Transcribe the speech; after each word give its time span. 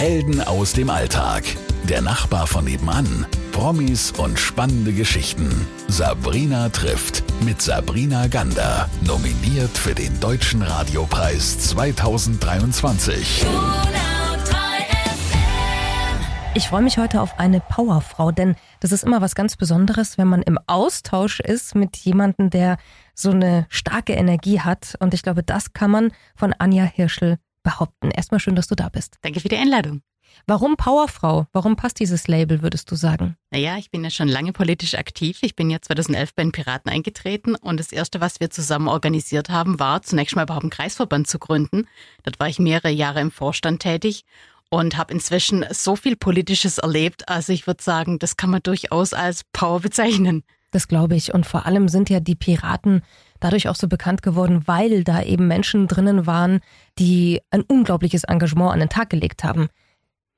Helden 0.00 0.40
aus 0.40 0.72
dem 0.72 0.88
Alltag. 0.88 1.44
Der 1.86 2.00
Nachbar 2.00 2.46
von 2.46 2.64
nebenan. 2.64 3.26
Promis 3.52 4.12
und 4.12 4.38
spannende 4.38 4.94
Geschichten. 4.94 5.68
Sabrina 5.88 6.70
trifft 6.70 7.22
mit 7.44 7.60
Sabrina 7.60 8.26
Gander. 8.28 8.88
Nominiert 9.02 9.76
für 9.76 9.94
den 9.94 10.18
Deutschen 10.18 10.62
Radiopreis 10.62 11.58
2023. 11.58 13.44
Ich 16.54 16.68
freue 16.68 16.80
mich 16.80 16.96
heute 16.96 17.20
auf 17.20 17.38
eine 17.38 17.60
Powerfrau, 17.60 18.32
denn 18.32 18.56
das 18.80 18.92
ist 18.92 19.04
immer 19.04 19.20
was 19.20 19.34
ganz 19.34 19.58
Besonderes, 19.58 20.16
wenn 20.16 20.28
man 20.28 20.40
im 20.40 20.58
Austausch 20.66 21.40
ist 21.40 21.74
mit 21.74 21.98
jemandem, 21.98 22.48
der 22.48 22.78
so 23.14 23.32
eine 23.32 23.66
starke 23.68 24.14
Energie 24.14 24.60
hat. 24.60 24.96
Und 25.00 25.12
ich 25.12 25.22
glaube, 25.22 25.42
das 25.42 25.74
kann 25.74 25.90
man 25.90 26.10
von 26.36 26.54
Anja 26.58 26.84
Hirschel 26.84 27.36
behaupten. 27.62 28.10
Erstmal 28.10 28.40
schön, 28.40 28.56
dass 28.56 28.68
du 28.68 28.74
da 28.74 28.88
bist. 28.88 29.16
Danke 29.22 29.40
für 29.40 29.48
die 29.48 29.56
Einladung. 29.56 30.02
Warum 30.46 30.76
Powerfrau? 30.76 31.46
Warum 31.52 31.76
passt 31.76 32.00
dieses 32.00 32.28
Label, 32.28 32.62
würdest 32.62 32.90
du 32.90 32.94
sagen? 32.94 33.36
Naja, 33.50 33.76
ich 33.78 33.90
bin 33.90 34.04
ja 34.04 34.10
schon 34.10 34.28
lange 34.28 34.52
politisch 34.52 34.94
aktiv. 34.94 35.38
Ich 35.42 35.56
bin 35.56 35.70
ja 35.70 35.80
2011 35.80 36.34
bei 36.34 36.42
den 36.42 36.52
Piraten 36.52 36.90
eingetreten 36.90 37.54
und 37.54 37.78
das 37.78 37.92
Erste, 37.92 38.20
was 38.20 38.40
wir 38.40 38.50
zusammen 38.50 38.88
organisiert 38.88 39.50
haben, 39.50 39.78
war 39.78 40.02
zunächst 40.02 40.36
mal 40.36 40.44
überhaupt 40.44 40.64
einen 40.64 40.70
Kreisverband 40.70 41.26
zu 41.26 41.38
gründen. 41.38 41.86
Dort 42.22 42.40
war 42.40 42.48
ich 42.48 42.58
mehrere 42.58 42.90
Jahre 42.90 43.20
im 43.20 43.30
Vorstand 43.30 43.82
tätig 43.82 44.24
und 44.70 44.96
habe 44.96 45.12
inzwischen 45.12 45.64
so 45.70 45.96
viel 45.96 46.16
Politisches 46.16 46.78
erlebt. 46.78 47.28
Also 47.28 47.52
ich 47.52 47.66
würde 47.66 47.82
sagen, 47.82 48.18
das 48.18 48.36
kann 48.36 48.50
man 48.50 48.62
durchaus 48.62 49.12
als 49.12 49.44
Power 49.52 49.80
bezeichnen. 49.80 50.44
Das 50.70 50.88
glaube 50.88 51.16
ich. 51.16 51.34
Und 51.34 51.46
vor 51.46 51.66
allem 51.66 51.88
sind 51.88 52.10
ja 52.10 52.20
die 52.20 52.36
Piraten 52.36 53.02
dadurch 53.40 53.68
auch 53.68 53.76
so 53.76 53.88
bekannt 53.88 54.22
geworden, 54.22 54.62
weil 54.66 55.04
da 55.04 55.22
eben 55.22 55.48
Menschen 55.48 55.88
drinnen 55.88 56.26
waren, 56.26 56.60
die 56.98 57.40
ein 57.50 57.62
unglaubliches 57.62 58.24
Engagement 58.24 58.72
an 58.72 58.80
den 58.80 58.88
Tag 58.88 59.10
gelegt 59.10 59.44
haben. 59.44 59.68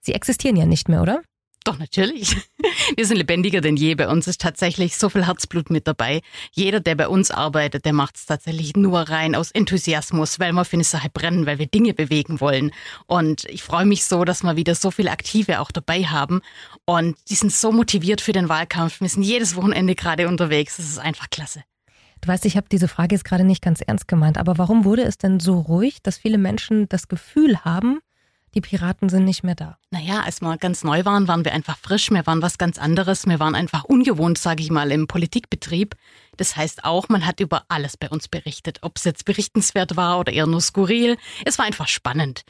Sie 0.01 0.15
existieren 0.15 0.57
ja 0.57 0.67
nicht 0.67 0.89
mehr, 0.89 1.03
oder? 1.03 1.23
Doch, 1.65 1.79
natürlich. 1.79 2.37
Wir 2.97 3.07
sind 3.07 3.19
lebendiger 3.19 3.61
denn 3.61 3.77
je. 3.77 3.95
Bei 3.95 4.09
uns 4.09 4.27
ist 4.27 4.41
tatsächlich 4.41 4.97
so 4.97 5.09
viel 5.09 5.27
Herzblut 5.27 5.71
mit 5.71 5.87
dabei. 5.87 6.21
Jeder, 6.53 6.81
der 6.81 6.97
bei 6.97 7.07
uns 7.07 7.31
arbeitet, 7.31 7.85
der 7.85 7.93
macht 7.93 8.17
es 8.17 8.27
tatsächlich 8.27 8.75
nur 8.75 9.01
rein 9.01 9.35
aus 9.37 9.53
Enthusiasmus, 9.53 10.41
weil 10.41 10.53
wir 10.53 10.65
für 10.65 10.75
eine 10.75 10.85
Sache 10.85 11.09
brennen, 11.09 11.47
weil 11.47 11.59
wir 11.59 11.67
Dinge 11.67 11.95
bewegen 11.95 12.41
wollen. 12.41 12.73
Und 13.07 13.45
ich 13.45 13.63
freue 13.63 13.85
mich 13.85 14.05
so, 14.05 14.25
dass 14.25 14.43
wir 14.43 14.57
wieder 14.57 14.75
so 14.75 14.91
viele 14.91 15.13
Aktive 15.13 15.61
auch 15.61 15.71
dabei 15.71 16.05
haben. 16.05 16.41
Und 16.85 17.17
die 17.29 17.37
sind 17.37 17.53
so 17.53 17.71
motiviert 17.71 18.21
für 18.21 18.33
den 18.33 18.49
Wahlkampf. 18.49 19.01
Wir 19.01 19.09
sind 19.09 19.23
jedes 19.23 19.55
Wochenende 19.55 19.95
gerade 19.95 20.27
unterwegs. 20.27 20.79
Das 20.79 20.87
ist 20.87 20.99
einfach 20.99 21.31
klasse. 21.31 21.63
Du 22.23 22.29
weißt, 22.29 22.47
ich 22.47 22.57
habe 22.57 22.69
diese 22.71 22.87
Frage 22.87 23.17
jetzt 23.17 23.25
gerade 23.25 23.43
nicht 23.43 23.63
ganz 23.63 23.81
ernst 23.81 24.07
gemeint, 24.07 24.39
aber 24.39 24.57
warum 24.57 24.85
wurde 24.85 25.03
es 25.03 25.19
denn 25.19 25.41
so 25.41 25.59
ruhig, 25.59 26.03
dass 26.03 26.19
viele 26.19 26.39
Menschen 26.39 26.89
das 26.89 27.09
Gefühl 27.09 27.65
haben, 27.65 27.99
die 28.55 28.61
Piraten 28.61 29.09
sind 29.09 29.25
nicht 29.25 29.43
mehr 29.43 29.57
da. 29.57 29.79
Naja, 29.91 30.21
als 30.21 30.41
wir 30.41 30.57
ganz 30.59 30.85
neu 30.85 31.05
waren, 31.05 31.27
waren 31.27 31.45
wir 31.45 31.53
einfach 31.53 31.79
frisch, 31.79 32.11
wir 32.11 32.25
waren 32.27 32.43
was 32.43 32.59
ganz 32.59 32.79
anderes, 32.79 33.27
wir 33.27 33.41
waren 33.41 33.57
einfach 33.57 33.85
ungewohnt, 33.85 34.39
sage 34.39 34.63
ich 34.63 34.71
mal, 34.71 34.93
im 34.93 35.09
Politikbetrieb. 35.09 35.97
Das 36.37 36.57
heißt 36.57 36.85
auch, 36.85 37.09
man 37.09 37.27
hat 37.27 37.41
über 37.41 37.65
alles 37.69 37.97
bei 37.97 38.09
uns 38.09 38.29
berichtet, 38.29 38.79
ob 38.83 38.99
es 38.99 39.05
jetzt 39.05 39.25
berichtenswert 39.25 39.97
war 39.97 40.21
oder 40.21 40.33
eher 40.33 40.47
nur 40.47 40.61
skurril. 40.61 41.17
Es 41.45 41.59
war 41.59 41.65
einfach 41.65 41.89
spannend. 41.89 42.45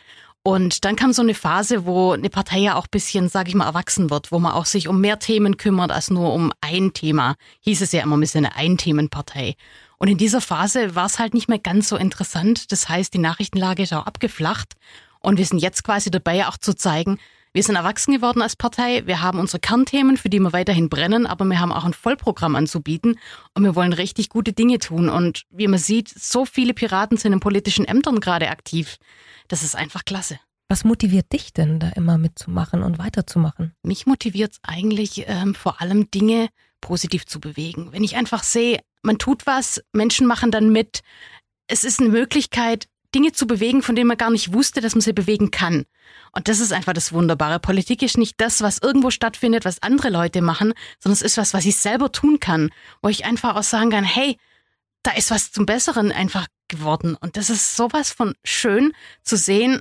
Und 0.44 0.84
dann 0.84 0.96
kam 0.96 1.12
so 1.12 1.22
eine 1.22 1.34
Phase, 1.34 1.86
wo 1.86 2.12
eine 2.12 2.28
Partei 2.28 2.58
ja 2.58 2.74
auch 2.74 2.88
bisschen, 2.88 3.28
sage 3.28 3.48
ich 3.48 3.54
mal, 3.54 3.66
erwachsen 3.66 4.10
wird, 4.10 4.32
wo 4.32 4.40
man 4.40 4.52
auch 4.52 4.66
sich 4.66 4.88
um 4.88 5.00
mehr 5.00 5.20
Themen 5.20 5.56
kümmert 5.56 5.92
als 5.92 6.10
nur 6.10 6.32
um 6.32 6.52
ein 6.60 6.92
Thema. 6.92 7.36
Hieß 7.60 7.80
es 7.80 7.92
ja 7.92 8.02
immer, 8.02 8.18
wir 8.18 8.26
sind 8.26 8.46
eine 8.46 8.56
Ein-Themen-Partei. 8.56 9.54
Und 9.98 10.08
in 10.08 10.18
dieser 10.18 10.40
Phase 10.40 10.96
war 10.96 11.06
es 11.06 11.20
halt 11.20 11.32
nicht 11.32 11.48
mehr 11.48 11.60
ganz 11.60 11.88
so 11.88 11.96
interessant. 11.96 12.72
Das 12.72 12.88
heißt, 12.88 13.14
die 13.14 13.18
Nachrichtenlage 13.18 13.84
ist 13.84 13.92
auch 13.92 14.06
abgeflacht. 14.06 14.74
Und 15.20 15.38
wir 15.38 15.46
sind 15.46 15.60
jetzt 15.60 15.84
quasi 15.84 16.10
dabei, 16.10 16.48
auch 16.48 16.56
zu 16.56 16.74
zeigen, 16.74 17.18
wir 17.54 17.62
sind 17.62 17.76
erwachsen 17.76 18.14
geworden 18.14 18.40
als 18.40 18.56
Partei. 18.56 19.06
Wir 19.06 19.20
haben 19.20 19.38
unsere 19.38 19.60
Kernthemen, 19.60 20.16
für 20.16 20.30
die 20.30 20.40
wir 20.40 20.52
weiterhin 20.52 20.88
brennen, 20.88 21.26
aber 21.26 21.44
wir 21.44 21.60
haben 21.60 21.72
auch 21.72 21.84
ein 21.84 21.92
Vollprogramm 21.92 22.56
anzubieten 22.56 23.18
und 23.54 23.64
wir 23.64 23.74
wollen 23.74 23.92
richtig 23.92 24.30
gute 24.30 24.52
Dinge 24.52 24.78
tun. 24.78 25.10
Und 25.10 25.44
wie 25.50 25.68
man 25.68 25.78
sieht, 25.78 26.08
so 26.08 26.46
viele 26.46 26.72
Piraten 26.72 27.18
sind 27.18 27.32
in 27.32 27.40
politischen 27.40 27.84
Ämtern 27.84 28.20
gerade 28.20 28.48
aktiv. 28.48 28.96
Das 29.48 29.62
ist 29.62 29.76
einfach 29.76 30.04
klasse. 30.04 30.38
Was 30.68 30.84
motiviert 30.84 31.30
dich 31.34 31.52
denn, 31.52 31.78
da 31.80 31.90
immer 31.90 32.16
mitzumachen 32.16 32.82
und 32.82 32.98
weiterzumachen? 32.98 33.74
Mich 33.82 34.06
motiviert 34.06 34.52
es 34.52 34.60
eigentlich 34.62 35.24
ähm, 35.26 35.54
vor 35.54 35.82
allem 35.82 36.10
Dinge 36.10 36.48
positiv 36.80 37.26
zu 37.26 37.40
bewegen. 37.40 37.92
Wenn 37.92 38.04
ich 38.04 38.16
einfach 38.16 38.42
sehe, 38.42 38.80
man 39.02 39.18
tut 39.18 39.46
was, 39.46 39.82
Menschen 39.92 40.26
machen 40.26 40.50
dann 40.50 40.72
mit. 40.72 41.02
Es 41.66 41.84
ist 41.84 42.00
eine 42.00 42.08
Möglichkeit, 42.08 42.88
Dinge 43.14 43.32
zu 43.32 43.46
bewegen, 43.46 43.82
von 43.82 43.94
denen 43.94 44.08
man 44.08 44.16
gar 44.16 44.30
nicht 44.30 44.52
wusste, 44.52 44.80
dass 44.80 44.94
man 44.94 45.02
sie 45.02 45.12
bewegen 45.12 45.50
kann. 45.50 45.84
Und 46.32 46.48
das 46.48 46.60
ist 46.60 46.72
einfach 46.72 46.92
das 46.92 47.12
Wunderbare. 47.12 47.60
Politik 47.60 48.02
ist 48.02 48.18
nicht 48.18 48.40
das, 48.40 48.62
was 48.62 48.78
irgendwo 48.78 49.10
stattfindet, 49.10 49.64
was 49.64 49.82
andere 49.82 50.10
Leute 50.10 50.42
machen, 50.42 50.72
sondern 50.98 51.14
es 51.14 51.22
ist 51.22 51.36
was, 51.36 51.54
was 51.54 51.66
ich 51.66 51.76
selber 51.76 52.10
tun 52.10 52.40
kann, 52.40 52.70
wo 53.02 53.08
ich 53.08 53.24
einfach 53.24 53.56
auch 53.56 53.62
sagen 53.62 53.90
kann, 53.90 54.04
hey, 54.04 54.38
da 55.02 55.12
ist 55.12 55.30
was 55.30 55.52
zum 55.52 55.66
Besseren 55.66 56.12
einfach 56.12 56.46
geworden. 56.68 57.16
Und 57.20 57.36
das 57.36 57.50
ist 57.50 57.76
sowas 57.76 58.10
von 58.10 58.34
schön 58.44 58.92
zu 59.22 59.36
sehen. 59.36 59.80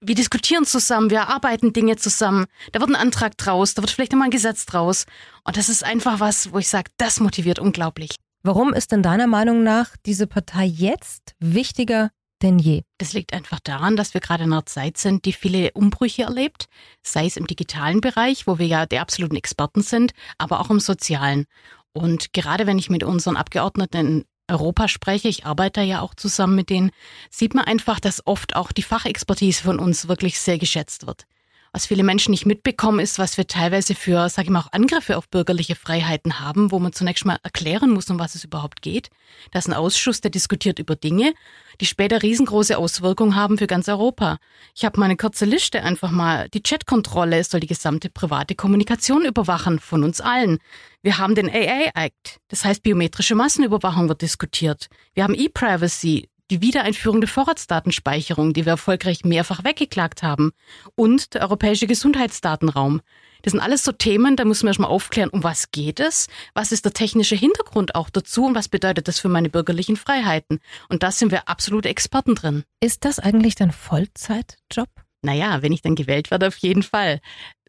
Wir 0.00 0.14
diskutieren 0.14 0.66
zusammen, 0.66 1.10
wir 1.10 1.28
arbeiten 1.28 1.72
Dinge 1.72 1.96
zusammen. 1.96 2.46
Da 2.72 2.80
wird 2.80 2.90
ein 2.90 2.96
Antrag 2.96 3.38
draus, 3.38 3.74
da 3.74 3.82
wird 3.82 3.90
vielleicht 3.90 4.12
immer 4.12 4.24
ein 4.24 4.30
Gesetz 4.30 4.66
draus. 4.66 5.06
Und 5.44 5.56
das 5.56 5.68
ist 5.68 5.84
einfach 5.84 6.20
was, 6.20 6.52
wo 6.52 6.58
ich 6.58 6.68
sage, 6.68 6.90
das 6.98 7.20
motiviert 7.20 7.58
unglaublich. 7.58 8.16
Warum 8.42 8.74
ist 8.74 8.92
denn 8.92 9.02
deiner 9.02 9.26
Meinung 9.26 9.62
nach 9.62 9.96
diese 10.04 10.26
Partei 10.26 10.66
jetzt 10.66 11.34
wichtiger 11.38 12.10
denn 12.42 12.58
je? 12.58 12.82
Das 12.98 13.12
liegt 13.12 13.32
einfach 13.32 13.60
daran, 13.60 13.96
dass 13.96 14.14
wir 14.14 14.20
gerade 14.20 14.44
in 14.44 14.52
einer 14.52 14.66
Zeit 14.66 14.98
sind, 14.98 15.24
die 15.24 15.32
viele 15.32 15.72
Umbrüche 15.72 16.22
erlebt, 16.24 16.66
sei 17.02 17.26
es 17.26 17.36
im 17.36 17.46
digitalen 17.46 18.00
Bereich, 18.00 18.46
wo 18.46 18.58
wir 18.58 18.66
ja 18.66 18.86
die 18.86 18.98
absoluten 18.98 19.36
Experten 19.36 19.82
sind, 19.82 20.12
aber 20.38 20.60
auch 20.60 20.70
im 20.70 20.80
sozialen. 20.80 21.46
Und 21.92 22.32
gerade 22.32 22.66
wenn 22.66 22.78
ich 22.78 22.90
mit 22.90 23.04
unseren 23.04 23.36
Abgeordneten 23.36 23.96
in 23.98 24.24
Europa 24.48 24.88
spreche, 24.88 25.28
ich 25.28 25.46
arbeite 25.46 25.80
ja 25.80 26.00
auch 26.00 26.14
zusammen 26.14 26.56
mit 26.56 26.70
denen, 26.70 26.90
sieht 27.30 27.54
man 27.54 27.64
einfach, 27.64 28.00
dass 28.00 28.26
oft 28.26 28.56
auch 28.56 28.72
die 28.72 28.82
Fachexpertise 28.82 29.62
von 29.62 29.78
uns 29.78 30.08
wirklich 30.08 30.38
sehr 30.38 30.58
geschätzt 30.58 31.06
wird. 31.06 31.26
Was 31.74 31.86
viele 31.86 32.04
Menschen 32.04 32.30
nicht 32.30 32.46
mitbekommen, 32.46 33.00
ist, 33.00 33.18
was 33.18 33.36
wir 33.36 33.48
teilweise 33.48 33.96
für, 33.96 34.28
sage 34.28 34.46
ich 34.46 34.52
mal, 34.52 34.60
auch 34.60 34.72
Angriffe 34.72 35.16
auf 35.16 35.28
bürgerliche 35.28 35.74
Freiheiten 35.74 36.38
haben, 36.38 36.70
wo 36.70 36.78
man 36.78 36.92
zunächst 36.92 37.24
mal 37.24 37.38
erklären 37.42 37.90
muss, 37.90 38.08
um 38.10 38.20
was 38.20 38.36
es 38.36 38.44
überhaupt 38.44 38.80
geht. 38.80 39.08
Das 39.50 39.64
ist 39.64 39.72
ein 39.72 39.76
Ausschuss, 39.76 40.20
der 40.20 40.30
diskutiert 40.30 40.78
über 40.78 40.94
Dinge, 40.94 41.34
die 41.80 41.86
später 41.86 42.22
riesengroße 42.22 42.78
Auswirkungen 42.78 43.34
haben 43.34 43.58
für 43.58 43.66
ganz 43.66 43.88
Europa. 43.88 44.38
Ich 44.72 44.84
habe 44.84 45.00
mal 45.00 45.06
eine 45.06 45.16
kurze 45.16 45.46
Liste 45.46 45.82
einfach 45.82 46.12
mal. 46.12 46.48
Die 46.50 46.62
Chatkontrolle 46.62 47.42
soll 47.42 47.58
die 47.58 47.66
gesamte 47.66 48.08
private 48.08 48.54
Kommunikation 48.54 49.24
überwachen 49.24 49.80
von 49.80 50.04
uns 50.04 50.20
allen. 50.20 50.58
Wir 51.02 51.18
haben 51.18 51.34
den 51.34 51.50
AA 51.50 51.90
Act, 51.96 52.38
das 52.46 52.64
heißt 52.64 52.84
biometrische 52.84 53.34
Massenüberwachung 53.34 54.08
wird 54.08 54.22
diskutiert. 54.22 54.86
Wir 55.14 55.24
haben 55.24 55.34
E-Privacy, 55.34 56.28
die 56.50 56.60
Wiedereinführung 56.60 57.20
der 57.20 57.28
Vorratsdatenspeicherung, 57.28 58.52
die 58.52 58.64
wir 58.64 58.72
erfolgreich 58.72 59.24
mehrfach 59.24 59.64
weggeklagt 59.64 60.22
haben, 60.22 60.52
und 60.94 61.34
der 61.34 61.42
europäische 61.42 61.86
Gesundheitsdatenraum. 61.86 63.00
Das 63.42 63.50
sind 63.50 63.60
alles 63.60 63.84
so 63.84 63.92
Themen, 63.92 64.36
da 64.36 64.44
muss 64.44 64.62
man 64.62 64.68
erstmal 64.68 64.90
aufklären, 64.90 65.28
um 65.28 65.42
was 65.42 65.70
geht 65.70 66.00
es, 66.00 66.28
was 66.54 66.72
ist 66.72 66.86
der 66.86 66.94
technische 66.94 67.36
Hintergrund 67.36 67.94
auch 67.94 68.08
dazu 68.08 68.46
und 68.46 68.54
was 68.54 68.68
bedeutet 68.68 69.06
das 69.06 69.18
für 69.18 69.28
meine 69.28 69.50
bürgerlichen 69.50 69.96
Freiheiten. 69.96 70.60
Und 70.88 71.02
da 71.02 71.10
sind 71.10 71.30
wir 71.30 71.48
absolute 71.48 71.90
Experten 71.90 72.34
drin. 72.34 72.64
Ist 72.80 73.04
das 73.04 73.18
eigentlich 73.18 73.54
dein 73.54 73.70
Vollzeitjob? 73.70 74.88
Naja, 75.20 75.62
wenn 75.62 75.72
ich 75.72 75.82
dann 75.82 75.94
gewählt 75.94 76.30
werde, 76.30 76.48
auf 76.48 76.56
jeden 76.56 76.82
Fall. 76.82 77.20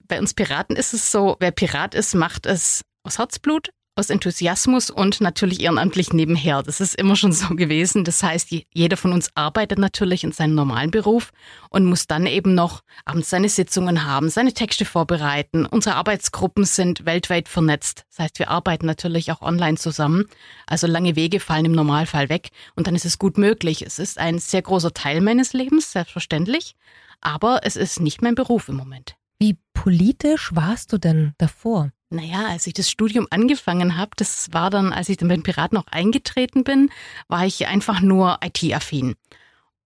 Bei 0.08 0.20
uns 0.20 0.34
Piraten 0.34 0.76
ist 0.76 0.94
es 0.94 1.12
so, 1.12 1.36
wer 1.40 1.52
Pirat 1.52 1.96
ist, 1.96 2.14
macht 2.14 2.46
es 2.46 2.84
aus 3.04 3.18
Herzblut, 3.18 3.70
aus 3.96 4.10
Enthusiasmus 4.10 4.90
und 4.90 5.22
natürlich 5.22 5.62
ehrenamtlich 5.62 6.12
nebenher. 6.12 6.62
Das 6.62 6.82
ist 6.82 6.96
immer 6.96 7.16
schon 7.16 7.32
so 7.32 7.56
gewesen. 7.56 8.04
Das 8.04 8.22
heißt, 8.22 8.50
jeder 8.74 8.98
von 8.98 9.14
uns 9.14 9.32
arbeitet 9.36 9.80
natürlich 9.80 10.24
in 10.26 10.34
seinem 10.34 10.54
normalen 10.54 10.92
Beruf 10.92 11.32
und 11.70 11.86
muss 11.86 12.06
dann 12.06 12.26
eben 12.26 12.54
noch 12.54 12.82
abends 13.06 13.30
seine 13.30 13.48
Sitzungen 13.48 14.06
haben, 14.06 14.30
seine 14.30 14.54
Texte 14.54 14.84
vorbereiten. 14.84 15.66
Unsere 15.66 15.96
Arbeitsgruppen 15.96 16.66
sind 16.66 17.06
weltweit 17.06 17.48
vernetzt. 17.48 18.04
Das 18.10 18.20
heißt, 18.20 18.40
wir 18.40 18.50
arbeiten 18.50 18.86
natürlich 18.86 19.32
auch 19.32 19.42
online 19.42 19.78
zusammen. 19.78 20.26
Also 20.68 20.88
lange 20.88 21.16
Wege 21.16 21.40
fallen 21.40 21.66
im 21.66 21.72
Normalfall 21.72 22.28
weg 22.28 22.50
und 22.76 22.88
dann 22.88 22.96
ist 22.96 23.06
es 23.06 23.18
gut 23.18 23.38
möglich. 23.38 23.82
Es 23.82 23.98
ist 23.98 24.20
ein 24.20 24.40
sehr 24.40 24.62
großer 24.62 24.94
Teil 24.94 25.22
meines 25.22 25.54
Lebens, 25.54 25.92
selbstverständlich, 25.94 26.76
aber 27.22 27.62
es 27.64 27.78
ist 27.78 28.02
nicht 28.02 28.22
mein 28.22 28.36
Beruf 28.36 28.68
im 28.68 28.76
Moment. 28.76 29.16
Wie 29.40 29.58
politisch 29.74 30.54
warst 30.54 30.92
du 30.92 30.98
denn 30.98 31.34
davor? 31.38 31.92
Naja, 32.10 32.48
als 32.48 32.68
ich 32.68 32.74
das 32.74 32.90
Studium 32.90 33.28
angefangen 33.32 33.98
habe, 33.98 34.12
das 34.16 34.54
war 34.54 34.70
dann, 34.70 34.94
als 34.94 35.10
ich 35.10 35.18
dann 35.18 35.28
bei 35.28 35.36
den 35.36 35.44
Piraten 35.44 35.78
auch 35.78 35.88
eingetreten 35.92 36.64
bin, 36.64 36.92
war 37.28 37.46
ich 37.46 37.68
einfach 37.68 38.00
nur 38.00 38.40
IT-affin. 38.44 39.16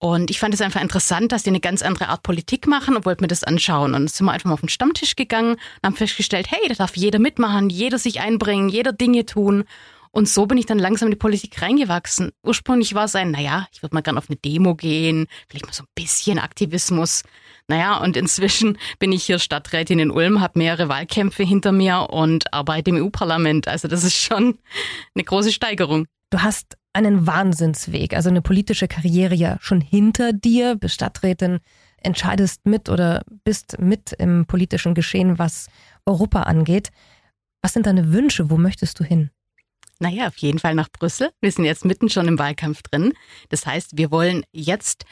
Und 0.02 0.30
ich 0.30 0.40
fand 0.40 0.54
es 0.54 0.62
einfach 0.62 0.82
interessant, 0.82 1.34
dass 1.34 1.44
die 1.44 1.50
eine 1.50 1.60
ganz 1.60 1.82
andere 1.82 2.08
Art 2.08 2.24
Politik 2.24 2.68
machen 2.68 2.96
und 2.96 3.06
wollte 3.06 3.22
mir 3.22 3.28
das 3.28 3.44
anschauen. 3.44 3.88
Und 3.88 3.94
dann 3.94 4.08
sind 4.08 4.26
wir 4.26 4.32
einfach 4.32 4.48
mal 4.48 4.54
auf 4.54 4.62
den 4.62 4.70
Stammtisch 4.70 5.18
gegangen 5.18 5.54
und 5.54 5.84
haben 5.84 5.96
festgestellt, 5.96 6.50
hey, 6.50 6.70
da 6.70 6.76
darf 6.76 6.96
jeder 6.96 7.20
mitmachen, 7.20 7.70
jeder 7.70 7.98
sich 7.98 8.22
einbringen, 8.22 8.70
jeder 8.70 8.94
Dinge 8.94 9.26
tun. 9.26 9.66
Und 10.12 10.28
so 10.28 10.46
bin 10.48 10.58
ich 10.58 10.66
dann 10.66 10.80
langsam 10.80 11.08
in 11.08 11.12
die 11.12 11.18
Politik 11.18 11.62
reingewachsen. 11.62 12.32
Ursprünglich 12.44 12.96
war 12.96 13.06
es 13.06 13.16
ein, 13.16 13.32
naja, 13.32 13.68
ich 13.72 13.84
würde 13.84 13.96
mal 13.96 14.02
gern 14.02 14.18
auf 14.18 14.30
eine 14.30 14.38
Demo 14.38 14.76
gehen, 14.76 15.28
vielleicht 15.48 15.66
mal 15.66 15.74
so 15.74 15.84
ein 15.84 15.90
bisschen 15.96 16.40
Aktivismus. 16.40 17.24
Naja, 17.68 17.98
und 17.98 18.18
inzwischen 18.18 18.78
bin 18.98 19.12
ich 19.12 19.24
hier 19.24 19.38
Stadträtin 19.38 20.00
in 20.00 20.10
Ulm, 20.10 20.42
habe 20.42 20.58
mehrere 20.58 20.90
Wahlkämpfe 20.90 21.44
hinter 21.44 21.72
mir 21.72 22.08
und 22.10 22.52
arbeite 22.52 22.90
im 22.90 22.98
EU-Parlament. 22.98 23.68
Also 23.68 23.88
das 23.88 24.04
ist 24.04 24.18
schon 24.18 24.58
eine 25.14 25.24
große 25.24 25.52
Steigerung. 25.52 26.08
Du 26.32 26.42
hast 26.42 26.78
einen 26.94 27.28
Wahnsinnsweg, 27.28 28.16
also 28.16 28.30
eine 28.30 28.42
politische 28.42 28.88
Karriere 28.88 29.36
ja 29.36 29.58
schon 29.62 29.82
hinter 29.82 30.34
dir, 30.34 30.76
bist 30.76 30.96
Stadträtin, 30.96 31.60
entscheidest 31.98 32.66
mit 32.66 32.90
oder 32.90 33.24
bist 33.44 33.78
mit 33.80 34.14
im 34.14 34.46
politischen 34.46 34.96
Geschehen, 34.96 35.38
was 35.38 35.68
Europa 36.06 36.44
angeht. 36.44 36.90
Was 37.62 37.74
sind 37.74 37.86
deine 37.86 38.12
Wünsche? 38.12 38.50
Wo 38.50 38.58
möchtest 38.58 39.00
du 39.00 39.04
hin? 39.04 39.30
Naja, 40.02 40.28
auf 40.28 40.38
jeden 40.38 40.60
Fall 40.60 40.76
nach 40.76 40.90
Brüssel. 40.90 41.32
Wir 41.42 41.52
sind 41.52 41.66
jetzt 41.66 41.84
mitten 41.84 42.10
schon 42.10 42.28
im 42.30 42.40
Wahlkampf 42.40 42.82
drin. 42.84 43.14
Das 43.50 43.66
heißt, 43.66 43.98
wir 43.98 44.12
wollen 44.12 44.46
jetzt 44.54 45.04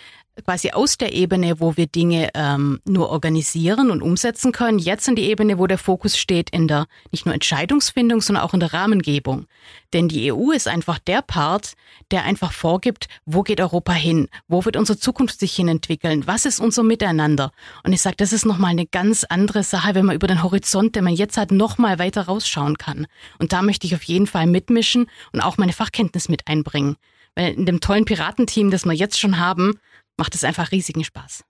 quasi 0.43 0.71
aus 0.71 0.97
der 0.97 1.13
Ebene, 1.13 1.59
wo 1.59 1.77
wir 1.77 1.87
Dinge 1.87 2.29
ähm, 2.33 2.79
nur 2.85 3.09
organisieren 3.09 3.91
und 3.91 4.01
umsetzen 4.01 4.51
können, 4.51 4.79
jetzt 4.79 5.07
in 5.07 5.15
die 5.15 5.29
Ebene, 5.29 5.57
wo 5.57 5.67
der 5.67 5.77
Fokus 5.77 6.17
steht 6.17 6.49
in 6.49 6.67
der 6.67 6.87
nicht 7.11 7.25
nur 7.25 7.33
Entscheidungsfindung, 7.33 8.21
sondern 8.21 8.43
auch 8.43 8.53
in 8.53 8.59
der 8.59 8.73
Rahmengebung. 8.73 9.45
Denn 9.93 10.07
die 10.07 10.31
EU 10.31 10.51
ist 10.51 10.67
einfach 10.67 10.99
der 10.99 11.21
Part, 11.21 11.73
der 12.11 12.23
einfach 12.23 12.51
vorgibt, 12.51 13.07
wo 13.25 13.43
geht 13.43 13.61
Europa 13.61 13.93
hin, 13.93 14.27
wo 14.47 14.65
wird 14.65 14.75
unsere 14.75 14.99
Zukunft 14.99 15.39
sich 15.39 15.55
hin 15.55 15.67
entwickeln, 15.67 16.27
was 16.27 16.45
ist 16.45 16.59
unser 16.59 16.83
Miteinander. 16.83 17.51
Und 17.83 17.93
ich 17.93 18.01
sage, 18.01 18.17
das 18.17 18.33
ist 18.33 18.45
nochmal 18.45 18.71
eine 18.71 18.85
ganz 18.85 19.23
andere 19.23 19.63
Sache, 19.63 19.95
wenn 19.95 20.05
man 20.05 20.15
über 20.15 20.27
den 20.27 20.43
Horizont, 20.43 20.95
den 20.95 21.03
man 21.03 21.13
jetzt 21.13 21.37
hat, 21.37 21.51
nochmal 21.51 21.99
weiter 21.99 22.23
rausschauen 22.23 22.77
kann. 22.77 23.07
Und 23.39 23.53
da 23.53 23.61
möchte 23.61 23.87
ich 23.87 23.95
auf 23.95 24.03
jeden 24.03 24.27
Fall 24.27 24.47
mitmischen 24.47 25.07
und 25.31 25.41
auch 25.41 25.57
meine 25.57 25.73
Fachkenntnis 25.73 26.29
mit 26.29 26.47
einbringen. 26.47 26.97
Weil 27.35 27.53
in 27.53 27.65
dem 27.65 27.81
tollen 27.81 28.05
Piratenteam, 28.05 28.71
das 28.71 28.85
wir 28.85 28.93
jetzt 28.93 29.19
schon 29.19 29.39
haben, 29.39 29.79
macht 30.17 30.35
es 30.35 30.43
einfach 30.43 30.71
riesigen 30.71 31.03
Spaß. 31.03 31.43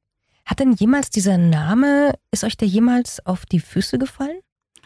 Hat 0.45 0.59
denn 0.59 0.73
jemals 0.73 1.09
dieser 1.09 1.37
Name, 1.37 2.13
ist 2.31 2.43
euch 2.43 2.55
der 2.55 2.67
jemals 2.67 3.25
auf 3.25 3.45
die 3.45 3.59
Füße 3.59 3.97
gefallen? 3.97 4.39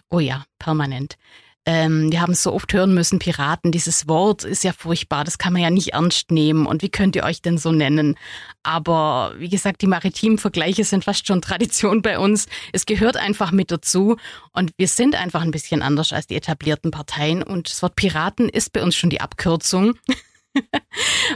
Oh 0.10 0.20
ja, 0.20 0.44
permanent. 0.60 1.18
Ähm, 1.64 2.12
wir 2.12 2.22
haben 2.22 2.34
es 2.34 2.42
so 2.42 2.54
oft 2.54 2.74
hören 2.74 2.96
müssen, 2.96 3.20
Piraten, 3.20 3.72
dieses 3.72 4.08
Wort 4.08 4.44
ist 4.44 4.64
ja 4.64 4.74
furchtbar, 4.74 5.24
das 5.24 5.38
kann 5.38 5.54
man 5.54 5.62
ja 5.62 5.70
nicht 5.70 5.90
ernst 5.90 6.32
nehmen. 6.32 6.66
Und 6.66 6.82
wie 6.82 6.90
könnt 6.90 7.16
ihr 7.16 7.24
euch 7.24 7.44
denn 7.44 7.60
so 7.60 7.72
nennen? 7.72 8.18
Aber 8.64 9.36
wie 9.38 9.50
gesagt, 9.50 9.84
die 9.84 9.88
maritimen 9.88 10.40
Vergleiche 10.40 10.84
sind 10.84 11.04
fast 11.04 11.28
schon 11.28 11.44
Tradition 11.44 12.02
bei 12.02 12.18
uns. 12.18 12.48
Es 12.74 12.88
gehört 12.88 13.16
einfach 13.16 13.52
mit 13.52 13.70
dazu. 13.70 14.18
Und 14.54 14.72
wir 14.78 14.88
sind 14.88 15.14
einfach 15.14 15.44
ein 15.44 15.52
bisschen 15.52 15.84
anders 15.84 16.12
als 16.14 16.26
die 16.26 16.36
etablierten 16.36 16.90
Parteien. 16.90 17.44
Und 17.44 17.70
das 17.70 17.84
Wort 17.84 17.96
Piraten 17.96 18.50
ist 18.50 18.74
bei 18.74 18.82
uns 18.82 18.96
schon 18.96 19.12
die 19.12 19.22
Abkürzung. 19.22 19.94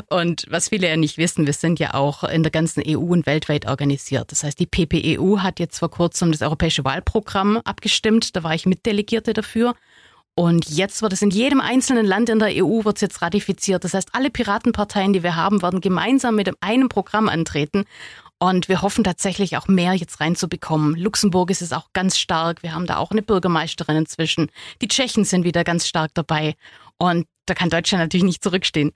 und 0.09 0.45
was 0.49 0.69
viele 0.69 0.89
ja 0.89 0.97
nicht 0.97 1.17
wissen, 1.17 1.45
wir 1.45 1.53
sind 1.53 1.79
ja 1.79 1.93
auch 1.93 2.23
in 2.23 2.43
der 2.43 2.51
ganzen 2.51 2.83
EU 2.85 2.99
und 2.99 3.25
weltweit 3.25 3.67
organisiert. 3.67 4.31
Das 4.31 4.43
heißt, 4.43 4.59
die 4.59 4.65
PPEU 4.65 5.39
hat 5.39 5.59
jetzt 5.59 5.79
vor 5.79 5.89
kurzem 5.89 6.31
das 6.31 6.41
europäische 6.41 6.83
Wahlprogramm 6.83 7.57
abgestimmt. 7.63 8.35
Da 8.35 8.43
war 8.43 8.53
ich 8.53 8.65
Mitdelegierte 8.65 9.33
dafür. 9.33 9.75
Und 10.37 10.69
jetzt 10.69 11.01
wird 11.01 11.13
es 11.13 11.21
in 11.21 11.29
jedem 11.29 11.61
einzelnen 11.61 12.05
Land 12.05 12.27
in 12.27 12.39
der 12.39 12.49
EU 12.51 12.83
wird 12.83 12.97
es 12.97 13.01
jetzt 13.01 13.21
ratifiziert. 13.21 13.85
Das 13.85 13.93
heißt, 13.93 14.09
alle 14.11 14.29
Piratenparteien, 14.29 15.13
die 15.13 15.23
wir 15.23 15.37
haben, 15.37 15.61
werden 15.61 15.79
gemeinsam 15.79 16.35
mit 16.35 16.51
einem 16.61 16.89
Programm 16.89 17.29
antreten. 17.29 17.85
Und 18.37 18.67
wir 18.67 18.81
hoffen 18.81 19.05
tatsächlich 19.05 19.55
auch 19.55 19.69
mehr 19.69 19.93
jetzt 19.93 20.19
reinzubekommen. 20.19 20.97
Luxemburg 20.97 21.51
ist 21.51 21.61
es 21.61 21.71
auch 21.71 21.93
ganz 21.93 22.17
stark. 22.17 22.63
Wir 22.63 22.73
haben 22.73 22.85
da 22.85 22.97
auch 22.97 23.11
eine 23.11 23.21
Bürgermeisterin 23.21 23.95
inzwischen. 23.95 24.51
Die 24.81 24.89
Tschechen 24.89 25.23
sind 25.23 25.45
wieder 25.45 25.63
ganz 25.63 25.87
stark 25.87 26.11
dabei. 26.13 26.55
Und 26.97 27.27
da 27.45 27.53
kann 27.53 27.69
Deutschland 27.69 28.03
natürlich 28.03 28.23
nicht 28.23 28.43
zurückstehen. 28.43 28.91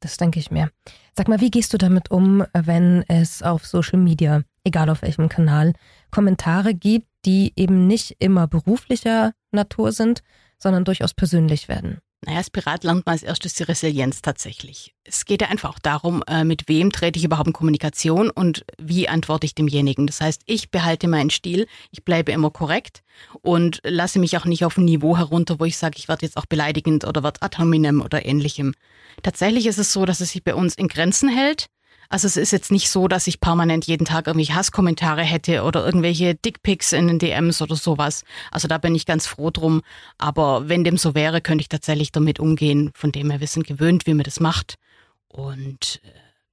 Das 0.00 0.16
denke 0.16 0.38
ich 0.38 0.50
mir. 0.50 0.70
Sag 1.16 1.28
mal, 1.28 1.40
wie 1.40 1.50
gehst 1.50 1.72
du 1.72 1.78
damit 1.78 2.10
um, 2.10 2.44
wenn 2.52 3.04
es 3.08 3.42
auf 3.42 3.66
Social 3.66 3.98
Media, 3.98 4.42
egal 4.64 4.90
auf 4.90 5.02
welchem 5.02 5.28
Kanal, 5.28 5.72
Kommentare 6.10 6.74
gibt, 6.74 7.08
die 7.24 7.52
eben 7.56 7.86
nicht 7.86 8.16
immer 8.18 8.46
beruflicher 8.46 9.32
Natur 9.50 9.92
sind, 9.92 10.22
sondern 10.58 10.84
durchaus 10.84 11.14
persönlich 11.14 11.68
werden? 11.68 12.00
Naja, 12.26 12.38
als 12.38 12.50
Pirat 12.50 12.82
lernt 12.82 13.06
man 13.06 13.12
als 13.12 13.22
erstes 13.22 13.54
die 13.54 13.62
Resilienz 13.62 14.20
tatsächlich. 14.20 14.92
Es 15.04 15.26
geht 15.26 15.42
ja 15.42 15.48
einfach 15.48 15.70
auch 15.70 15.78
darum, 15.78 16.24
äh, 16.26 16.42
mit 16.42 16.68
wem 16.68 16.90
trete 16.90 17.20
ich 17.20 17.24
überhaupt 17.24 17.46
in 17.46 17.52
Kommunikation 17.52 18.30
und 18.30 18.64
wie 18.78 19.08
antworte 19.08 19.46
ich 19.46 19.54
demjenigen. 19.54 20.08
Das 20.08 20.20
heißt, 20.20 20.42
ich 20.46 20.72
behalte 20.72 21.06
meinen 21.06 21.30
Stil, 21.30 21.68
ich 21.92 22.04
bleibe 22.04 22.32
immer 22.32 22.50
korrekt 22.50 23.04
und 23.42 23.80
lasse 23.84 24.18
mich 24.18 24.36
auch 24.36 24.44
nicht 24.44 24.64
auf 24.64 24.76
ein 24.76 24.84
Niveau 24.84 25.16
herunter, 25.16 25.60
wo 25.60 25.64
ich 25.66 25.76
sage, 25.76 25.98
ich 25.98 26.08
werde 26.08 26.26
jetzt 26.26 26.36
auch 26.36 26.46
beleidigend 26.46 27.04
oder 27.04 27.22
werde 27.22 27.42
ad 27.42 27.58
hominem 27.58 28.00
oder 28.00 28.26
ähnlichem. 28.26 28.74
Tatsächlich 29.22 29.66
ist 29.66 29.78
es 29.78 29.92
so, 29.92 30.04
dass 30.04 30.20
es 30.20 30.32
sich 30.32 30.42
bei 30.42 30.56
uns 30.56 30.74
in 30.74 30.88
Grenzen 30.88 31.28
hält. 31.28 31.68
Also 32.08 32.26
es 32.26 32.36
ist 32.36 32.52
jetzt 32.52 32.70
nicht 32.70 32.90
so, 32.90 33.08
dass 33.08 33.26
ich 33.26 33.40
permanent 33.40 33.86
jeden 33.86 34.04
Tag 34.04 34.26
irgendwelche 34.26 34.54
Hasskommentare 34.54 35.22
hätte 35.22 35.62
oder 35.62 35.84
irgendwelche 35.84 36.34
Dickpics 36.34 36.92
in 36.92 37.08
den 37.08 37.18
DMs 37.18 37.62
oder 37.62 37.76
sowas. 37.76 38.24
Also 38.50 38.68
da 38.68 38.78
bin 38.78 38.94
ich 38.94 39.06
ganz 39.06 39.26
froh 39.26 39.50
drum. 39.50 39.82
Aber 40.18 40.68
wenn 40.68 40.84
dem 40.84 40.96
so 40.96 41.14
wäre, 41.14 41.40
könnte 41.40 41.62
ich 41.62 41.68
tatsächlich 41.68 42.12
damit 42.12 42.40
umgehen. 42.40 42.90
Von 42.94 43.12
dem 43.12 43.28
wir 43.28 43.46
sind 43.46 43.66
gewöhnt, 43.66 44.06
wie 44.06 44.14
man 44.14 44.24
das 44.24 44.40
macht. 44.40 44.76
Und 45.28 46.00
äh, 46.04 46.08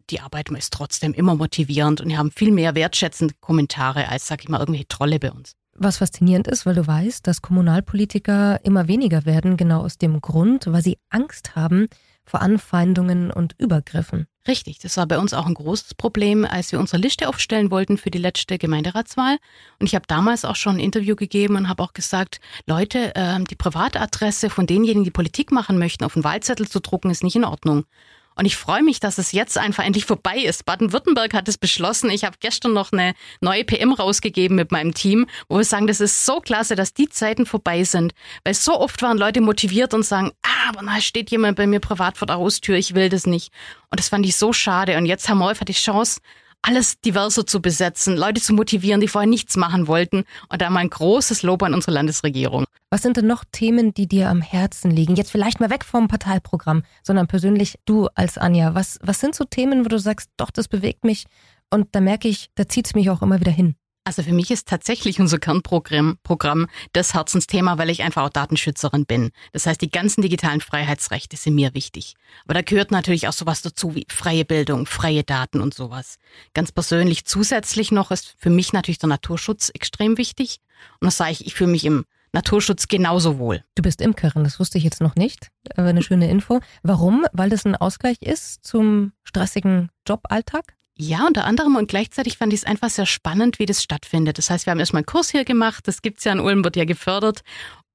die 0.09 0.19
Arbeit 0.19 0.49
ist 0.49 0.73
trotzdem 0.73 1.13
immer 1.13 1.35
motivierend 1.35 2.01
und 2.01 2.09
wir 2.09 2.17
haben 2.17 2.31
viel 2.31 2.51
mehr 2.51 2.75
wertschätzende 2.75 3.33
Kommentare 3.39 4.09
als, 4.09 4.27
sag 4.27 4.43
ich 4.43 4.49
mal, 4.49 4.59
irgendwelche 4.59 4.87
Trolle 4.87 5.19
bei 5.19 5.31
uns. 5.31 5.53
Was 5.75 5.97
faszinierend 5.97 6.47
ist, 6.47 6.65
weil 6.65 6.75
du 6.75 6.85
weißt, 6.85 7.25
dass 7.25 7.41
Kommunalpolitiker 7.41 8.63
immer 8.63 8.87
weniger 8.87 9.25
werden, 9.25 9.57
genau 9.57 9.81
aus 9.81 9.97
dem 9.97 10.21
Grund, 10.21 10.67
weil 10.67 10.83
sie 10.83 10.99
Angst 11.09 11.55
haben, 11.55 11.87
vor 12.25 12.41
Anfeindungen 12.41 13.31
und 13.31 13.55
Übergriffen. 13.57 14.27
Richtig, 14.47 14.79
das 14.79 14.97
war 14.97 15.05
bei 15.05 15.17
uns 15.17 15.33
auch 15.33 15.45
ein 15.45 15.53
großes 15.53 15.93
Problem, 15.93 16.43
als 16.43 16.71
wir 16.73 16.79
unsere 16.79 17.01
Liste 17.01 17.29
aufstellen 17.29 17.71
wollten 17.71 17.97
für 17.97 18.11
die 18.11 18.17
letzte 18.17 18.57
Gemeinderatswahl. 18.57 19.37
Und 19.79 19.87
ich 19.87 19.95
habe 19.95 20.05
damals 20.07 20.43
auch 20.43 20.57
schon 20.57 20.75
ein 20.75 20.81
Interview 20.81 21.15
gegeben 21.15 21.55
und 21.55 21.69
habe 21.69 21.81
auch 21.81 21.93
gesagt, 21.93 22.41
Leute, 22.67 23.15
äh, 23.15 23.41
die 23.43 23.55
Privatadresse 23.55 24.49
von 24.49 24.67
denjenigen, 24.67 25.05
die 25.05 25.11
Politik 25.11 25.51
machen 25.51 25.77
möchten, 25.77 26.03
auf 26.03 26.13
den 26.13 26.25
Wahlzettel 26.25 26.67
zu 26.67 26.81
drucken, 26.81 27.09
ist 27.09 27.23
nicht 27.23 27.37
in 27.37 27.45
Ordnung. 27.45 27.85
Und 28.35 28.45
ich 28.45 28.55
freue 28.55 28.83
mich, 28.83 28.99
dass 28.99 29.17
es 29.17 29.31
jetzt 29.31 29.57
einfach 29.57 29.83
endlich 29.83 30.05
vorbei 30.05 30.37
ist. 30.37 30.65
Baden-Württemberg 30.65 31.33
hat 31.33 31.47
es 31.47 31.57
beschlossen. 31.57 32.09
Ich 32.09 32.23
habe 32.23 32.37
gestern 32.39 32.73
noch 32.73 32.91
eine 32.91 33.13
neue 33.41 33.63
PM 33.63 33.93
rausgegeben 33.93 34.55
mit 34.55 34.71
meinem 34.71 34.93
Team, 34.93 35.27
wo 35.49 35.57
wir 35.57 35.63
sagen, 35.63 35.87
das 35.87 36.01
ist 36.01 36.25
so 36.25 36.39
klasse, 36.39 36.75
dass 36.75 36.93
die 36.93 37.09
Zeiten 37.09 37.45
vorbei 37.45 37.83
sind. 37.83 38.13
Weil 38.43 38.53
so 38.53 38.79
oft 38.79 39.01
waren 39.01 39.17
Leute 39.17 39.41
motiviert 39.41 39.93
und 39.93 40.03
sagen, 40.03 40.31
ah, 40.43 40.69
aber 40.69 40.85
da 40.85 41.01
steht 41.01 41.31
jemand 41.31 41.57
bei 41.57 41.67
mir 41.67 41.79
privat 41.79 42.17
vor 42.17 42.25
der 42.25 42.37
Haustür, 42.37 42.75
ich 42.77 42.95
will 42.95 43.09
das 43.09 43.25
nicht. 43.25 43.51
Und 43.89 43.99
das 43.99 44.09
fand 44.09 44.25
ich 44.25 44.35
so 44.35 44.53
schade. 44.53 44.97
Und 44.97 45.05
jetzt 45.05 45.29
haben 45.29 45.39
wir 45.39 45.49
einfach 45.49 45.65
die 45.65 45.73
Chance, 45.73 46.19
alles 46.63 46.99
diverser 46.99 47.45
zu 47.45 47.61
besetzen, 47.61 48.17
Leute 48.17 48.41
zu 48.41 48.53
motivieren, 48.53 49.01
die 49.01 49.07
vorher 49.07 49.29
nichts 49.29 49.55
machen 49.55 49.87
wollten. 49.87 50.23
Und 50.49 50.61
da 50.61 50.69
mal 50.69 50.79
ein 50.79 50.89
großes 50.89 51.43
Lob 51.43 51.61
an 51.61 51.73
unsere 51.73 51.91
Landesregierung. 51.91 52.65
Was 52.89 53.01
sind 53.01 53.17
denn 53.17 53.27
noch 53.27 53.43
Themen, 53.51 53.93
die 53.93 54.07
dir 54.07 54.29
am 54.29 54.41
Herzen 54.41 54.89
liegen? 54.89 55.15
Jetzt 55.15 55.31
vielleicht 55.31 55.59
mal 55.59 55.69
weg 55.69 55.83
vom 55.83 56.07
Parteiprogramm, 56.07 56.83
sondern 57.03 57.27
persönlich 57.27 57.77
du 57.85 58.07
als 58.15 58.37
Anja. 58.37 58.73
Was, 58.73 58.97
was 59.01 59.19
sind 59.19 59.35
so 59.35 59.43
Themen, 59.43 59.85
wo 59.85 59.89
du 59.89 59.99
sagst, 59.99 60.29
doch, 60.37 60.51
das 60.51 60.67
bewegt 60.67 61.03
mich 61.03 61.25
und 61.69 61.95
da 61.95 62.01
merke 62.01 62.27
ich, 62.27 62.49
da 62.55 62.67
zieht 62.67 62.87
es 62.87 62.95
mich 62.95 63.09
auch 63.09 63.21
immer 63.21 63.39
wieder 63.39 63.51
hin? 63.51 63.75
Also 64.05 64.21
für 64.21 64.33
mich 64.33 64.51
ist 64.51 64.67
tatsächlich 64.67 65.21
unser 65.21 65.39
Kernprogramm 65.39 66.17
Programm 66.23 66.67
das 66.91 67.13
Herzensthema, 67.13 67.77
weil 67.77 67.89
ich 67.89 68.03
einfach 68.03 68.23
auch 68.23 68.29
Datenschützerin 68.29 69.05
bin. 69.05 69.31
Das 69.53 69.65
heißt, 69.65 69.81
die 69.81 69.89
ganzen 69.89 70.21
digitalen 70.21 70.59
Freiheitsrechte 70.59 71.37
sind 71.37 71.55
mir 71.55 71.73
wichtig. 71.73 72.15
Aber 72.43 72.53
da 72.53 72.61
gehört 72.61 72.91
natürlich 72.91 73.29
auch 73.29 73.33
sowas 73.33 73.61
dazu 73.61 73.95
wie 73.95 74.05
freie 74.09 74.43
Bildung, 74.43 74.87
freie 74.87 75.23
Daten 75.23 75.61
und 75.61 75.73
sowas. 75.73 76.17
Ganz 76.53 76.73
persönlich 76.73 77.23
zusätzlich 77.23 77.91
noch 77.91 78.11
ist 78.11 78.35
für 78.37 78.49
mich 78.49 78.73
natürlich 78.73 78.99
der 78.99 79.09
Naturschutz 79.09 79.69
extrem 79.73 80.17
wichtig. 80.17 80.59
Und 80.99 81.05
das 81.05 81.15
sage 81.15 81.31
ich, 81.31 81.47
ich 81.47 81.53
fühle 81.53 81.71
mich 81.71 81.85
im 81.85 82.03
Naturschutz 82.33 82.87
genauso 82.89 83.37
wohl. 83.37 83.63
Du 83.75 83.83
bist 83.83 84.01
Imkerin, 84.01 84.43
das 84.43 84.59
wusste 84.59 84.79
ich 84.79 84.83
jetzt 84.83 85.01
noch 85.01 85.15
nicht. 85.15 85.49
Aber 85.77 85.87
eine 85.87 86.03
schöne 86.03 86.29
Info. 86.29 86.59
Warum? 86.81 87.25
Weil 87.31 87.49
das 87.49 87.63
ein 87.65 87.75
Ausgleich 87.75 88.21
ist 88.21 88.65
zum 88.65 89.13
stressigen 89.23 89.91
Joballtag? 90.05 90.75
Ja, 90.95 91.25
unter 91.25 91.45
anderem 91.45 91.75
und 91.75 91.87
gleichzeitig 91.87 92.37
fand 92.37 92.53
ich 92.53 92.59
es 92.59 92.65
einfach 92.65 92.89
sehr 92.89 93.07
spannend, 93.07 93.57
wie 93.57 93.65
das 93.65 93.81
stattfindet. 93.81 94.37
Das 94.37 94.51
heißt, 94.51 94.67
wir 94.67 94.71
haben 94.71 94.79
erstmal 94.79 94.99
einen 94.99 95.07
Kurs 95.07 95.31
hier 95.31 95.43
gemacht, 95.43 95.87
das 95.87 96.03
gibt's 96.03 96.23
ja 96.23 96.31
in 96.31 96.39
Ulm, 96.39 96.63
wird 96.63 96.75
ja 96.75 96.85
gefördert 96.85 97.41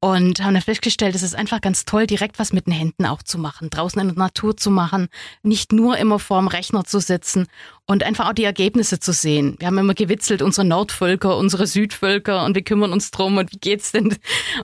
und 0.01 0.43
haben 0.43 0.55
dann 0.55 0.63
festgestellt, 0.63 1.15
es 1.15 1.23
ist 1.23 1.35
einfach 1.35 1.61
ganz 1.61 1.85
toll, 1.85 2.07
direkt 2.07 2.39
was 2.39 2.53
mit 2.53 2.67
den 2.67 2.73
Händen 2.73 3.05
auch 3.07 3.23
zu 3.23 3.39
machen, 3.39 3.69
draußen 3.71 4.01
in 4.01 4.09
der 4.09 4.17
Natur 4.17 4.57
zu 4.57 4.71
machen, 4.71 5.09
nicht 5.43 5.73
nur 5.73 5.97
immer 5.97 6.19
vorm 6.19 6.47
Rechner 6.47 6.85
zu 6.85 7.01
sitzen 7.01 7.47
und 7.87 8.05
einfach 8.05 8.29
auch 8.29 8.33
die 8.33 8.45
Ergebnisse 8.45 9.01
zu 9.01 9.13
sehen. 9.13 9.57
Wir 9.59 9.67
haben 9.67 9.79
immer 9.79 9.95
gewitzelt, 9.95 10.43
unsere 10.43 10.67
Nordvölker, 10.67 11.37
unsere 11.37 11.67
Südvölker 11.67 12.45
und 12.45 12.55
wir 12.55 12.63
kümmern 12.63 12.93
uns 12.93 13.11
drum 13.11 13.39
und 13.39 13.53
wie 13.53 13.59
geht's 13.59 13.93
denn? 13.93 14.17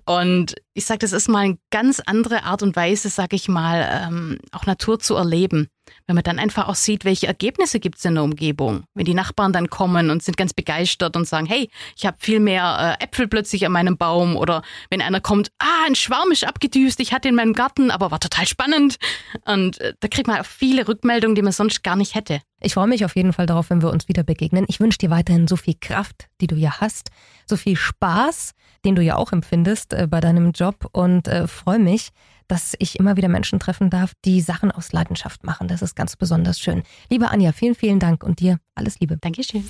Und 0.05 0.55
ich 0.73 0.87
sage, 0.87 1.01
das 1.01 1.13
ist 1.13 1.29
mal 1.29 1.45
eine 1.45 1.59
ganz 1.71 2.01
andere 2.01 2.45
Art 2.45 2.63
und 2.63 2.77
Weise, 2.77 3.09
sag 3.09 3.33
ich 3.33 3.49
mal, 3.49 4.07
ähm, 4.09 4.39
auch 4.53 4.67
Natur 4.67 5.01
zu 5.01 5.15
erleben 5.17 5.69
wenn 6.07 6.15
man 6.15 6.25
dann 6.25 6.39
einfach 6.39 6.69
auch 6.69 6.75
sieht, 6.75 7.05
welche 7.05 7.27
Ergebnisse 7.27 7.81
gibt 7.81 7.99
es 7.99 8.05
in 8.05 8.15
der 8.15 8.25
Umgebung. 8.25 8.85
Wenn 8.95 9.05
die 9.05 9.15
Nachbarn 9.15 9.53
dann 9.53 9.71
kommen 9.71 10.11
und 10.11 10.23
sind 10.23 10.37
ganz 10.37 10.53
begeistert 10.53 11.17
und 11.17 11.27
sagen, 11.27 11.47
hey, 11.47 11.71
ich 11.97 12.07
habe 12.07 12.17
viel 12.21 12.41
mehr 12.41 12.97
äh, 13.01 13.05
Äpfel 13.05 13.29
plötzlich 13.29 13.65
an 13.67 13.73
meinem 13.73 13.97
Baum 13.97 14.37
oder 14.37 14.63
wenn 14.91 15.03
einer 15.03 15.21
kommt, 15.21 15.51
ah, 15.59 15.87
ein 15.87 15.95
Schwarm 15.95 16.31
ist 16.33 16.47
abgedüst, 16.47 17.01
ich 17.01 17.13
hatte 17.13 17.29
in 17.29 17.35
meinem 17.35 17.53
Garten, 17.53 17.91
aber 17.91 18.11
war 18.11 18.21
total 18.21 18.47
spannend. 18.47 18.97
Und 19.45 19.81
äh, 19.81 19.95
da 20.01 20.09
kriegt 20.09 20.27
man 20.27 20.41
auch 20.41 20.47
viele 20.47 20.87
Rückmeldungen, 20.89 21.35
die 21.35 21.43
man 21.43 21.53
sonst 21.53 21.83
gar 21.83 21.97
nicht 21.97 22.15
hätte. 22.15 22.41
Ich 22.65 22.75
freue 22.75 22.87
mich 22.87 23.05
auf 23.05 23.15
jeden 23.15 23.35
Fall 23.35 23.45
darauf, 23.45 23.69
wenn 23.69 23.83
wir 23.83 23.91
uns 23.91 24.09
wieder 24.09 24.23
begegnen. 24.23 24.65
Ich 24.69 24.81
wünsche 24.81 24.97
dir 24.99 25.11
weiterhin 25.11 25.47
so 25.47 25.57
viel 25.57 25.75
Kraft, 25.79 26.29
die 26.41 26.47
du 26.47 26.57
ja 26.57 26.81
hast, 26.81 27.11
so 27.47 27.59
viel 27.59 27.77
Spaß, 27.77 28.53
den 28.87 28.95
du 28.95 29.03
ja 29.03 29.17
auch 29.17 29.33
empfindest 29.33 29.93
äh, 29.93 30.07
bei 30.09 30.21
deinem 30.21 30.53
Job 30.53 30.89
und 30.93 31.29
äh, 31.29 31.47
freue 31.47 31.79
mich, 31.79 32.09
dass 32.49 32.75
ich 32.79 32.99
immer 32.99 33.17
wieder 33.17 33.29
Menschen 33.29 33.61
treffen 33.61 33.91
darf, 33.91 34.13
die 34.25 34.41
Sachen 34.41 34.71
aus 34.71 34.93
Leidenschaft 34.93 35.45
machen. 35.45 35.69
Das 35.69 35.83
ist 35.83 35.95
ganz 35.95 36.17
besonders 36.17 36.59
schön. 36.59 36.83
Liebe 37.11 37.31
Anja, 37.31 37.53
vielen, 37.53 37.75
vielen 37.75 37.99
Dank 37.99 38.25
und 38.25 38.41
dir 38.41 38.59
alles 38.75 38.99
Liebe. 38.99 39.19
Dankeschön. 39.19 39.69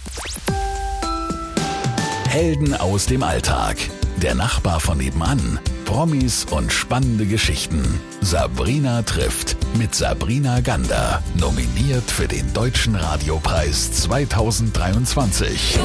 Helden 2.28 2.74
aus 2.74 3.06
dem 3.06 3.24
Alltag. 3.24 3.76
Der 4.22 4.36
Nachbar 4.36 4.78
von 4.78 4.98
nebenan. 4.98 5.58
Promis 5.84 6.46
und 6.50 6.72
spannende 6.72 7.26
Geschichten. 7.26 8.00
Sabrina 8.20 9.02
trifft 9.02 9.56
mit 9.78 9.94
Sabrina 9.94 10.60
Gander. 10.60 11.22
Nominiert 11.38 12.10
für 12.10 12.26
den 12.26 12.52
Deutschen 12.52 12.94
Radiopreis 12.94 13.92
2023. 13.92 15.78